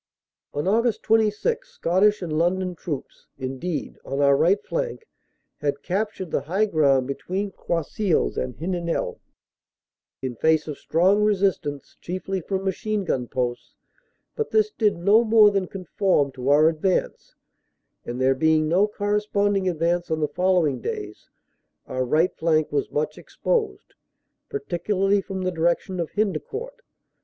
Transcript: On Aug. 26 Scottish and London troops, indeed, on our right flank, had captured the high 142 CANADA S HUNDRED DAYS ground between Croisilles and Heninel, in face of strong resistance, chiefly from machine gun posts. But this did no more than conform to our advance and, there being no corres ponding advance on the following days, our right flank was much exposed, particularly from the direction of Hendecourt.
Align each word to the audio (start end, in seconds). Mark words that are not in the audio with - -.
On 0.55 0.63
Aug. 0.63 0.99
26 0.99 1.69
Scottish 1.69 2.23
and 2.23 2.33
London 2.35 2.73
troops, 2.73 3.27
indeed, 3.37 3.99
on 4.03 4.19
our 4.19 4.35
right 4.35 4.59
flank, 4.65 5.05
had 5.57 5.83
captured 5.83 6.31
the 6.31 6.41
high 6.41 6.65
142 6.65 6.73
CANADA 6.73 7.13
S 7.13 7.27
HUNDRED 7.27 7.51
DAYS 7.51 7.57
ground 7.59 7.85
between 7.85 8.31
Croisilles 8.31 8.43
and 8.43 8.55
Heninel, 8.57 9.19
in 10.23 10.35
face 10.37 10.67
of 10.67 10.79
strong 10.79 11.21
resistance, 11.21 11.97
chiefly 12.01 12.41
from 12.41 12.63
machine 12.63 13.03
gun 13.05 13.27
posts. 13.27 13.75
But 14.35 14.49
this 14.49 14.71
did 14.71 14.97
no 14.97 15.23
more 15.23 15.51
than 15.51 15.67
conform 15.67 16.31
to 16.31 16.49
our 16.49 16.67
advance 16.67 17.35
and, 18.03 18.19
there 18.19 18.33
being 18.33 18.67
no 18.67 18.87
corres 18.87 19.27
ponding 19.31 19.69
advance 19.69 20.09
on 20.09 20.19
the 20.19 20.27
following 20.27 20.79
days, 20.81 21.29
our 21.85 22.03
right 22.03 22.35
flank 22.35 22.71
was 22.71 22.89
much 22.89 23.19
exposed, 23.19 23.93
particularly 24.49 25.21
from 25.21 25.43
the 25.43 25.51
direction 25.51 25.99
of 25.99 26.09
Hendecourt. 26.13 26.81